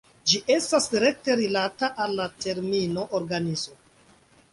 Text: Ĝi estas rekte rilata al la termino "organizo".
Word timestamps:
Ĝi 0.29 0.37
estas 0.53 0.87
rekte 1.03 1.35
rilata 1.41 1.89
al 2.05 2.15
la 2.21 2.25
termino 2.45 3.05
"organizo". 3.21 3.77